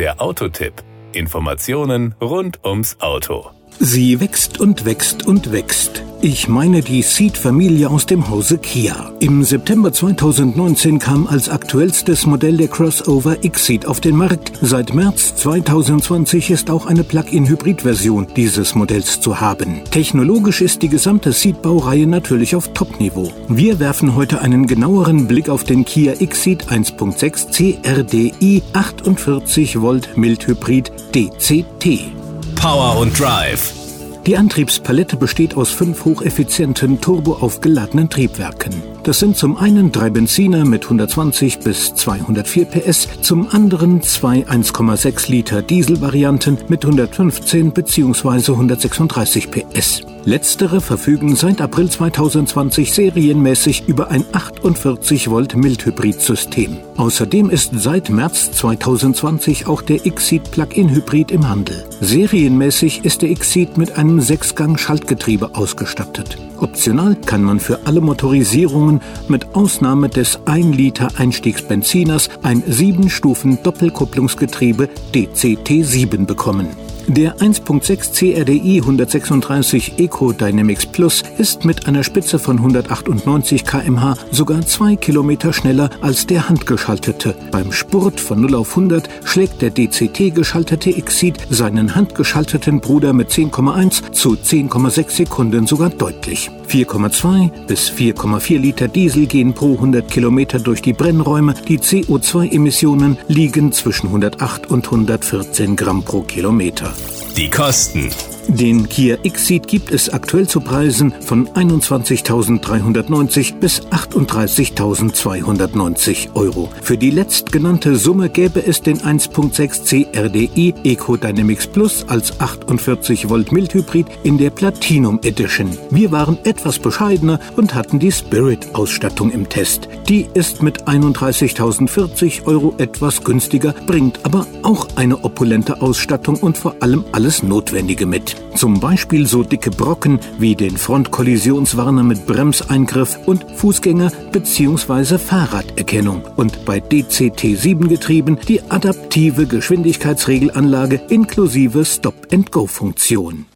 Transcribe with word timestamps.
Der 0.00 0.18
Autotipp. 0.22 0.72
Informationen 1.12 2.14
rund 2.22 2.64
ums 2.64 2.98
Auto. 3.00 3.50
Sie 3.78 4.18
wächst 4.18 4.58
und 4.58 4.86
wächst 4.86 5.26
und 5.26 5.52
wächst. 5.52 6.02
Ich 6.22 6.48
meine 6.48 6.82
die 6.82 7.00
Ceed-Familie 7.02 7.88
aus 7.88 8.04
dem 8.04 8.28
Hause 8.28 8.58
Kia. 8.58 9.10
Im 9.20 9.42
September 9.42 9.90
2019 9.90 10.98
kam 10.98 11.26
als 11.26 11.48
aktuellstes 11.48 12.26
Modell 12.26 12.58
der 12.58 12.68
Crossover 12.68 13.42
X-Ceed 13.42 13.86
auf 13.86 14.02
den 14.02 14.16
Markt. 14.16 14.52
Seit 14.60 14.92
März 14.92 15.36
2020 15.36 16.50
ist 16.50 16.68
auch 16.68 16.84
eine 16.84 17.04
Plug-in-Hybrid-Version 17.04 18.26
dieses 18.36 18.74
Modells 18.74 19.22
zu 19.22 19.40
haben. 19.40 19.80
Technologisch 19.90 20.60
ist 20.60 20.82
die 20.82 20.90
gesamte 20.90 21.32
Ceed-Baureihe 21.32 22.06
natürlich 22.06 22.54
auf 22.54 22.68
Top-Niveau. 22.74 23.32
Wir 23.48 23.80
werfen 23.80 24.14
heute 24.14 24.42
einen 24.42 24.66
genaueren 24.66 25.26
Blick 25.26 25.48
auf 25.48 25.64
den 25.64 25.86
Kia 25.86 26.12
X-Ceed 26.18 26.66
1.6 26.66 27.80
CRDI 27.82 28.62
48 28.74 29.80
Volt 29.80 30.18
Mildhybrid 30.18 30.92
DCT. 31.14 32.12
Power 32.56 32.98
und 32.98 33.18
Drive. 33.18 33.79
Die 34.26 34.36
Antriebspalette 34.36 35.16
besteht 35.16 35.56
aus 35.56 35.70
fünf 35.70 36.04
hocheffizienten 36.04 37.00
turboaufgeladenen 37.00 38.10
Triebwerken. 38.10 38.74
Das 39.02 39.18
sind 39.18 39.36
zum 39.36 39.56
einen 39.56 39.92
drei 39.92 40.10
Benziner 40.10 40.66
mit 40.66 40.84
120 40.84 41.60
bis 41.60 41.94
204 41.94 42.66
PS, 42.66 43.08
zum 43.22 43.48
anderen 43.50 44.02
zwei 44.02 44.46
1,6 44.46 45.30
Liter 45.30 45.62
Dieselvarianten 45.62 46.58
mit 46.68 46.84
115 46.84 47.72
bzw. 47.72 48.52
136 48.52 49.50
PS. 49.50 50.02
Letztere 50.24 50.82
verfügen 50.82 51.34
seit 51.34 51.62
April 51.62 51.88
2020 51.88 52.92
serienmäßig 52.92 53.88
über 53.88 54.10
ein 54.10 54.22
48 54.32 55.30
Volt 55.30 55.56
Mildhybrid-System. 55.56 56.76
Außerdem 56.98 57.48
ist 57.48 57.70
seit 57.76 58.10
März 58.10 58.52
2020 58.52 59.66
auch 59.66 59.80
der 59.80 60.00
Xceed 60.00 60.50
Plug-in 60.50 60.90
Hybrid 60.90 61.30
im 61.30 61.48
Handel. 61.48 61.86
Serienmäßig 62.02 63.02
ist 63.06 63.22
der 63.22 63.34
Xceed 63.34 63.78
mit 63.78 63.96
einem 63.96 64.20
Sechsgang-Schaltgetriebe 64.20 65.54
ausgestattet. 65.54 66.36
Optional 66.62 67.16
kann 67.26 67.42
man 67.42 67.58
für 67.60 67.86
alle 67.86 68.00
Motorisierungen 68.00 69.02
mit 69.28 69.54
Ausnahme 69.54 70.08
des 70.08 70.40
1 70.46 70.74
Liter 70.76 71.08
Einstiegsbenziners 71.16 72.30
ein 72.42 72.62
7-Stufen-Doppelkupplungsgetriebe 72.62 74.88
DCT7 75.14 76.26
bekommen. 76.26 76.68
Der 77.12 77.38
1.6 77.38 78.12
CRDI 78.12 78.78
136 78.82 79.98
Eco 79.98 80.30
Dynamics 80.30 80.86
Plus 80.86 81.24
ist 81.38 81.64
mit 81.64 81.88
einer 81.88 82.04
Spitze 82.04 82.38
von 82.38 82.58
198 82.58 83.64
km/h 83.64 84.14
sogar 84.30 84.60
zwei 84.60 84.94
Kilometer 84.94 85.52
schneller 85.52 85.90
als 86.02 86.28
der 86.28 86.48
handgeschaltete. 86.48 87.34
Beim 87.50 87.72
Spurt 87.72 88.20
von 88.20 88.40
0 88.40 88.54
auf 88.54 88.70
100 88.70 89.08
schlägt 89.24 89.60
der 89.60 89.70
DCT 89.70 90.32
geschaltete 90.32 90.96
Exceed 90.96 91.36
seinen 91.50 91.96
handgeschalteten 91.96 92.80
Bruder 92.80 93.12
mit 93.12 93.30
10,1 93.30 94.12
zu 94.12 94.34
10,6 94.34 95.10
Sekunden 95.10 95.66
sogar 95.66 95.90
deutlich. 95.90 96.48
4,2 96.68 97.66
bis 97.66 97.90
4,4 97.90 98.60
Liter 98.60 98.86
Diesel 98.86 99.26
gehen 99.26 99.52
pro 99.54 99.74
100 99.74 100.08
Kilometer 100.08 100.60
durch 100.60 100.80
die 100.80 100.92
Brennräume. 100.92 101.54
Die 101.66 101.80
CO2-Emissionen 101.80 103.18
liegen 103.26 103.72
zwischen 103.72 104.06
108 104.06 104.70
und 104.70 104.84
114 104.84 105.74
Gramm 105.74 106.04
pro 106.04 106.22
Kilometer. 106.22 106.92
Die 107.36 107.48
Kosten. 107.48 108.10
Den 108.50 108.88
Kia 108.88 109.16
Xceed 109.16 109.66
gibt 109.68 109.92
es 109.92 110.10
aktuell 110.10 110.48
zu 110.48 110.60
Preisen 110.60 111.14
von 111.20 111.48
21.390 111.48 113.60
bis 113.60 113.82
38.290 113.82 116.34
Euro. 116.34 116.68
Für 116.82 116.98
die 116.98 117.10
letztgenannte 117.10 117.94
Summe 117.94 118.28
gäbe 118.28 118.66
es 118.66 118.82
den 118.82 118.98
1.6 118.98 120.12
CRDI 120.12 120.74
Eco 120.82 121.16
Dynamics 121.16 121.68
Plus 121.68 122.04
als 122.08 122.40
48 122.40 123.28
Volt 123.28 123.52
Mildhybrid 123.52 124.08
in 124.24 124.36
der 124.36 124.50
Platinum 124.50 125.20
Edition. 125.22 125.70
Wir 125.90 126.10
waren 126.10 126.36
etwas 126.44 126.80
bescheidener 126.80 127.38
und 127.56 127.74
hatten 127.74 128.00
die 128.00 128.10
Spirit 128.10 128.74
Ausstattung 128.74 129.30
im 129.30 129.48
Test. 129.48 129.88
Die 130.08 130.26
ist 130.34 130.60
mit 130.60 130.88
31.040 130.88 132.46
Euro 132.46 132.74
etwas 132.78 133.22
günstiger, 133.22 133.76
bringt 133.86 134.18
aber 134.24 134.44
auch 134.64 134.88
eine 134.96 135.22
opulente 135.22 135.80
Ausstattung 135.80 136.34
und 136.36 136.58
vor 136.58 136.74
allem 136.80 137.04
alles 137.12 137.44
Notwendige 137.44 138.06
mit. 138.06 138.39
Zum 138.54 138.80
Beispiel 138.80 139.26
so 139.26 139.42
dicke 139.42 139.70
Brocken 139.70 140.18
wie 140.38 140.54
den 140.54 140.76
Frontkollisionswarner 140.76 142.02
mit 142.02 142.26
Bremseingriff 142.26 143.18
und 143.26 143.44
Fußgänger- 143.44 144.12
bzw. 144.32 145.18
Fahrraderkennung 145.18 146.22
und 146.36 146.64
bei 146.64 146.80
DCT-7-Getrieben 146.80 148.38
die 148.48 148.62
adaptive 148.62 149.46
Geschwindigkeitsregelanlage 149.46 151.00
inklusive 151.08 151.84
Stop-and-Go-Funktion. 151.84 153.46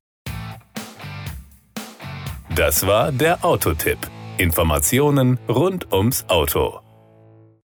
Das 2.54 2.86
war 2.86 3.10
der 3.10 3.44
Autotipp. 3.44 3.98
Informationen 4.38 5.38
rund 5.48 5.92
ums 5.92 6.24
Auto. 6.28 6.83